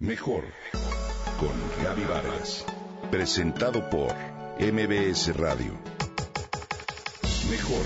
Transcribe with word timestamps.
Mejor 0.00 0.44
con 1.40 1.50
Gaby 1.82 2.04
Vargas. 2.04 2.64
Presentado 3.10 3.90
por 3.90 4.14
MBS 4.60 5.36
Radio. 5.36 5.72
Mejor 7.50 7.84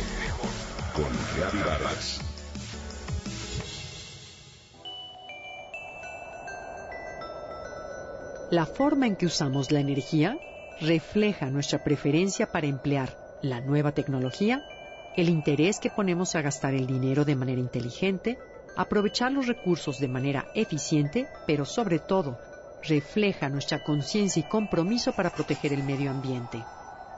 con 0.95 1.09
Gaby 1.41 1.59
Vargas. 1.67 2.21
La 8.51 8.67
forma 8.67 9.07
en 9.07 9.17
que 9.17 9.25
usamos 9.25 9.73
la 9.73 9.81
energía 9.81 10.37
refleja 10.83 11.49
nuestra 11.49 11.83
preferencia 11.83 12.53
para 12.53 12.67
emplear 12.67 13.17
la 13.41 13.63
nueva 13.63 13.93
tecnología, 13.93 14.63
el 15.17 15.31
interés 15.31 15.81
que 15.81 15.89
ponemos 15.89 16.35
a 16.35 16.43
gastar 16.43 16.75
el 16.75 16.87
dinero 16.87 17.25
de 17.25 17.37
manera 17.37 17.61
inteligente, 17.63 18.37
aprovechar 18.77 19.33
los 19.33 19.47
recursos 19.47 19.99
de 19.99 20.09
manera 20.09 20.47
eficiente, 20.55 21.29
pero 21.47 21.65
sobre 21.65 21.99
todo 21.99 22.39
refleja 22.83 23.49
nuestra 23.49 23.83
conciencia 23.83 24.41
y 24.41 24.49
compromiso 24.49 25.13
para 25.13 25.31
proteger 25.31 25.73
el 25.73 25.85
medio 25.85 26.11
ambiente. 26.11 26.65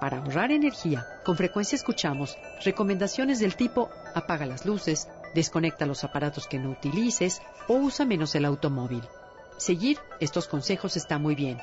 Para 0.01 0.19
ahorrar 0.19 0.51
energía, 0.53 1.07
con 1.25 1.37
frecuencia 1.37 1.77
escuchamos 1.77 2.37
recomendaciones 2.63 3.39
del 3.41 3.57
tipo 3.57 3.89
apaga 4.15 4.45
las 4.45 4.67
luces, 4.67 5.09
desconecta 5.35 5.87
los 5.87 6.05
aparatos 6.05 6.47
que 6.47 6.59
no 6.59 6.71
utilices 6.71 7.41
o 7.69 7.75
usa 7.75 8.05
menos 8.05 8.35
el 8.35 8.45
automóvil. 8.45 9.03
Seguir 9.57 9.99
estos 10.21 10.49
consejos 10.49 10.97
está 10.97 11.19
muy 11.19 11.35
bien, 11.35 11.59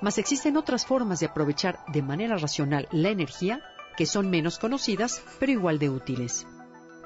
mas 0.00 0.18
existen 0.18 0.56
otras 0.56 0.84
formas 0.84 1.20
de 1.20 1.26
aprovechar 1.26 1.78
de 1.88 2.02
manera 2.02 2.36
racional 2.36 2.88
la 2.90 3.08
energía 3.08 3.62
que 3.96 4.04
son 4.04 4.28
menos 4.28 4.58
conocidas 4.58 5.22
pero 5.38 5.52
igual 5.52 5.78
de 5.78 5.88
útiles. 5.88 6.46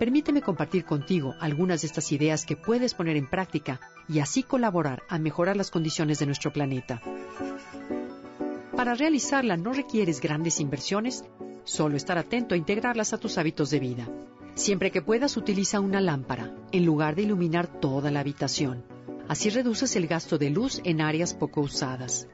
Permíteme 0.01 0.41
compartir 0.41 0.87
contigo 0.87 1.35
algunas 1.41 1.83
de 1.83 1.89
estas 1.89 2.11
ideas 2.11 2.47
que 2.47 2.57
puedes 2.57 2.95
poner 2.95 3.19
en 3.19 3.29
práctica 3.29 3.83
y 4.09 4.21
así 4.21 4.43
colaborar 4.43 5.03
a 5.11 5.19
mejorar 5.19 5.59
las 5.59 5.71
condiciones 5.71 6.19
de 6.19 6.25
nuestro 6.25 6.55
planeta. 6.55 7.03
Para 8.75 8.95
realizarla 8.95 9.59
no 9.59 9.75
requieres 9.75 10.23
grandes 10.23 10.59
inversiones, 10.59 11.23
solo 11.65 11.99
estar 11.99 12.17
atento 12.17 12.55
a 12.55 12.57
integrarlas 12.57 13.13
a 13.13 13.19
tus 13.19 13.37
hábitos 13.37 13.69
de 13.69 13.79
vida. 13.79 14.09
Siempre 14.55 14.91
que 14.91 15.03
puedas 15.03 15.37
utiliza 15.37 15.81
una 15.81 16.01
lámpara 16.01 16.51
en 16.73 16.87
lugar 16.87 17.15
de 17.15 17.25
iluminar 17.25 17.67
toda 17.67 18.11
la 18.11 18.21
habitación. 18.21 18.83
Así 19.29 19.51
reduces 19.51 19.97
el 19.97 20.07
gasto 20.07 20.39
de 20.39 20.49
luz 20.49 20.81
en 20.85 21.03
áreas 21.03 21.35
poco 21.35 21.61
usadas. 21.61 22.27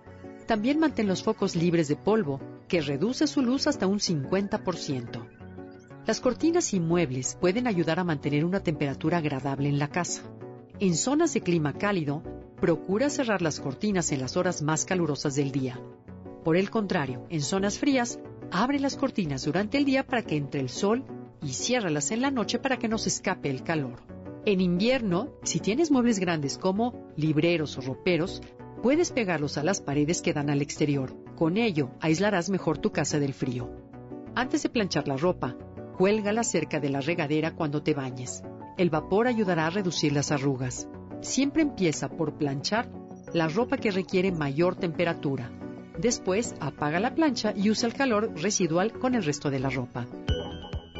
También 0.47 0.79
mantén 0.79 1.09
los 1.09 1.25
focos 1.25 1.57
libres 1.57 1.89
de 1.89 1.97
polvo, 1.97 2.41
que 2.69 2.81
reduce 2.81 3.27
su 3.27 3.43
luz 3.43 3.67
hasta 3.67 3.89
un 3.89 3.99
50%. 3.99 5.36
Las 6.07 6.21
cortinas 6.21 6.73
y 6.73 6.79
muebles 6.79 7.37
pueden 7.41 7.67
ayudar 7.67 7.99
a 7.99 8.05
mantener 8.05 8.45
una 8.45 8.61
temperatura 8.61 9.19
agradable 9.19 9.69
en 9.69 9.81
la 9.81 9.89
casa. 9.89 10.23
En 10.79 10.95
zonas 10.95 11.35
de 11.35 11.41
clima 11.41 11.73
cálido, 11.73 12.23
procura 12.61 13.11
cerrar 13.11 13.43
las 13.43 13.59
cortinas 13.59 14.13
en 14.13 14.21
las 14.21 14.37
horas 14.37 14.63
más 14.63 14.85
calurosas 14.85 15.35
del 15.35 15.51
día. 15.51 15.81
Por 16.45 16.57
el 16.57 16.71
contrario, 16.71 17.27
en 17.29 17.41
zonas 17.41 17.81
frías, 17.81 18.21
abre 18.53 18.79
las 18.79 18.95
cortinas 18.95 19.45
durante 19.45 19.79
el 19.79 19.85
día 19.85 20.07
para 20.07 20.23
que 20.23 20.37
entre 20.37 20.61
el 20.61 20.69
sol 20.69 21.05
y 21.43 21.55
ciérralas 21.55 22.13
en 22.13 22.21
la 22.21 22.31
noche 22.31 22.61
para 22.61 22.77
que 22.77 22.87
no 22.87 22.99
se 22.99 23.09
escape 23.09 23.51
el 23.51 23.65
calor. 23.65 24.05
En 24.45 24.61
invierno, 24.61 25.33
si 25.43 25.59
tienes 25.59 25.91
muebles 25.91 26.21
grandes 26.21 26.57
como 26.57 27.11
libreros 27.17 27.79
o 27.79 27.81
roperos, 27.81 28.43
puedes 28.81 29.11
pegarlos 29.11 29.59
a 29.59 29.65
las 29.65 29.81
paredes 29.81 30.23
que 30.23 30.33
dan 30.33 30.51
al 30.51 30.63
exterior. 30.63 31.17
Con 31.35 31.57
ello, 31.57 31.91
aislarás 32.01 32.49
mejor 32.49 32.79
tu 32.79 32.93
casa 32.93 33.19
del 33.19 33.35
frío. 33.35 33.69
Antes 34.37 34.63
de 34.63 34.69
planchar 34.69 35.09
la 35.09 35.17
ropa, 35.17 35.57
Cuélgala 35.97 36.45
cerca 36.45 36.79
de 36.79 36.91
la 36.91 37.01
regadera 37.01 37.55
cuando 37.55 37.83
te 37.83 37.95
bañes. 37.95 38.43
El 38.77 38.91
vapor 38.91 39.29
ayudará 39.29 39.67
a 39.67 39.71
reducir 39.71 40.13
las 40.13 40.31
arrugas. 40.31 40.89
Siempre 41.23 41.63
empieza 41.63 42.11
por 42.11 42.37
planchar 42.37 42.91
la 43.33 43.49
ropa 43.49 43.79
que 43.79 43.91
requiere 43.91 44.31
mayor 44.31 44.77
temperatura. 44.77 45.51
Después 45.99 46.55
apaga 46.61 47.01
la 47.01 47.15
plancha 47.15 47.55
y 47.57 47.71
usa 47.71 47.89
el 47.89 47.95
calor 47.95 48.31
residual 48.37 48.93
con 48.93 49.15
el 49.15 49.25
resto 49.25 49.51
de 49.51 49.59
la 49.59 49.71
ropa. 49.71 50.07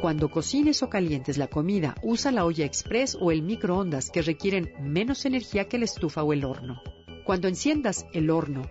Cuando 0.01 0.31
cocines 0.31 0.81
o 0.81 0.89
calientes 0.89 1.37
la 1.37 1.47
comida, 1.47 1.93
usa 2.01 2.31
la 2.31 2.45
olla 2.45 2.65
express 2.65 3.15
o 3.21 3.31
el 3.31 3.43
microondas 3.43 4.09
que 4.09 4.23
requieren 4.23 4.71
menos 4.81 5.25
energía 5.25 5.67
que 5.67 5.77
la 5.77 5.85
estufa 5.85 6.23
o 6.23 6.33
el 6.33 6.43
horno. 6.43 6.81
Cuando 7.23 7.47
enciendas 7.47 8.07
el 8.13 8.31
horno, 8.31 8.63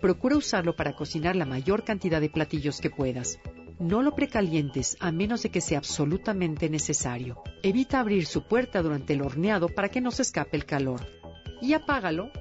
procura 0.00 0.36
usarlo 0.36 0.74
para 0.74 0.96
cocinar 0.96 1.36
la 1.36 1.46
mayor 1.46 1.84
cantidad 1.84 2.20
de 2.20 2.30
platillos 2.30 2.80
que 2.80 2.90
puedas. 2.90 3.38
No 3.78 4.02
lo 4.02 4.16
precalientes 4.16 4.96
a 4.98 5.12
menos 5.12 5.42
de 5.44 5.50
que 5.50 5.60
sea 5.60 5.78
absolutamente 5.78 6.68
necesario. 6.68 7.42
Evita 7.62 8.00
abrir 8.00 8.26
su 8.26 8.42
puerta 8.42 8.82
durante 8.82 9.12
el 9.12 9.22
horneado 9.22 9.68
para 9.68 9.88
que 9.88 10.00
no 10.00 10.10
se 10.10 10.22
escape 10.22 10.56
el 10.56 10.64
calor. 10.64 11.06
Y 11.62 11.74
apágalo 11.74 12.32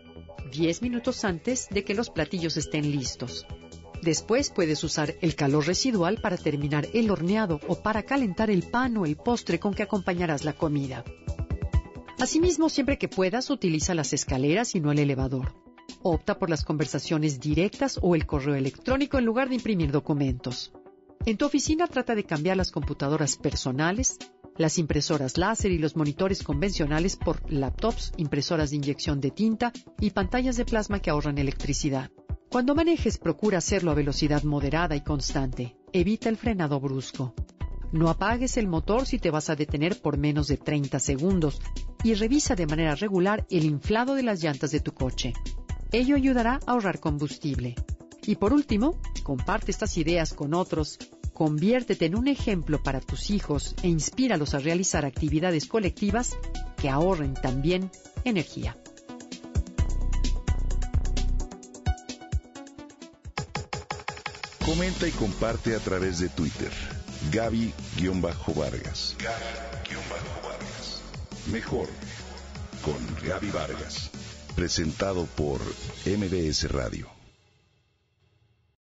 10 0.52 0.82
minutos 0.82 1.24
antes 1.26 1.68
de 1.70 1.84
que 1.84 1.94
los 1.94 2.10
platillos 2.10 2.58
estén 2.58 2.90
listos. 2.90 3.46
Después 4.02 4.50
puedes 4.50 4.84
usar 4.84 5.16
el 5.22 5.36
calor 5.36 5.68
residual 5.68 6.20
para 6.22 6.38
terminar 6.38 6.88
el 6.94 7.12
horneado 7.12 7.60
o 7.68 7.76
para 7.82 8.04
calentar 8.04 8.50
el 8.50 8.64
pan 8.64 8.98
o 8.98 9.06
el 9.06 9.16
postre 9.16 9.60
con 9.60 9.74
que 9.74 9.84
acompañarás 9.84 10.44
la 10.44 10.54
comida. 10.54 11.04
Asimismo, 12.20 12.70
siempre 12.70 12.98
que 12.98 13.10
puedas, 13.10 13.52
utiliza 13.52 13.94
las 13.94 14.12
escaleras 14.14 14.74
y 14.74 14.80
no 14.80 14.92
el 14.92 15.00
elevador. 15.00 15.54
Opta 16.02 16.40
por 16.40 16.50
las 16.50 16.64
conversaciones 16.64 17.40
directas 17.40 18.00
o 18.02 18.16
el 18.16 18.26
correo 18.26 18.56
electrónico 18.56 19.20
en 19.20 19.26
lugar 19.26 19.50
de 19.50 19.56
imprimir 19.56 19.92
documentos. 19.92 20.72
En 21.28 21.36
tu 21.36 21.46
oficina 21.46 21.88
trata 21.88 22.16
de 22.16 22.24
cambiar 22.24 22.56
las 22.56 22.72
computadoras 22.72 23.36
personales, 23.36 24.18
las 24.56 24.78
impresoras 24.78 25.38
láser 25.38 25.74
y 25.74 25.78
los 25.78 25.98
monitores 25.98 26.42
convencionales 26.42 27.18
por 27.18 27.52
laptops, 27.52 28.14
impresoras 28.16 28.70
de 28.70 28.78
inyección 28.78 29.20
de 29.20 29.32
tinta 29.32 29.74
y 30.00 30.12
pantallas 30.12 30.56
de 30.56 30.64
plasma 30.64 31.02
que 31.02 31.10
ahorran 31.10 31.38
electricidad. 31.38 32.12
Cuando 32.50 32.76
manejes, 32.76 33.18
procura 33.18 33.58
hacerlo 33.58 33.92
a 33.92 33.96
velocidad 33.96 34.44
moderada 34.44 34.96
y 34.96 35.02
constante. 35.02 35.76
Evita 35.92 36.30
el 36.30 36.38
frenado 36.38 36.80
brusco. 36.80 37.34
No 37.92 38.10
apagues 38.10 38.56
el 38.56 38.70
motor 38.70 39.06
si 39.06 39.20
te 39.20 39.30
vas 39.30 39.50
a 39.50 39.58
detener 39.58 40.02
por 40.02 40.18
menos 40.18 40.48
de 40.48 40.56
30 40.56 40.98
segundos 40.98 41.60
y 42.06 42.14
revisa 42.14 42.56
de 42.56 42.68
manera 42.68 42.96
regular 42.96 43.46
el 43.50 43.66
inflado 43.66 44.16
de 44.16 44.24
las 44.24 44.42
llantas 44.42 44.72
de 44.72 44.80
tu 44.80 44.94
coche. 44.94 45.34
Ello 45.92 46.16
ayudará 46.16 46.62
a 46.66 46.72
ahorrar 46.72 47.02
combustible. 47.02 47.76
Y 48.26 48.36
por 48.36 48.54
último, 48.54 48.98
comparte 49.24 49.72
estas 49.72 49.98
ideas 49.98 50.34
con 50.34 50.54
otros 50.54 51.00
Conviértete 51.38 52.08
en 52.08 52.16
un 52.18 52.28
ejemplo 52.28 52.82
para 52.82 53.00
tus 53.00 53.30
hijos 53.30 53.76
e 53.84 53.88
inspíralos 53.88 54.56
a 54.56 54.58
realizar 54.58 55.06
actividades 55.06 55.68
colectivas 55.68 56.36
que 56.78 56.90
ahorren 56.90 57.36
también 57.36 57.92
energía. 58.24 58.76
Comenta 64.66 65.08
y 65.08 65.12
comparte 65.12 65.76
a 65.76 65.80
través 65.80 66.18
de 66.18 66.30
Twitter. 66.30 66.72
Gaby-Vargas. 67.32 69.16
Gaby-Vargas. 69.20 71.02
Mejor 71.52 71.88
con 72.82 72.98
Gaby 73.28 73.52
Vargas. 73.52 74.10
Presentado 74.56 75.28
por 75.28 75.62
MBS 76.04 76.72
Radio. 76.72 77.17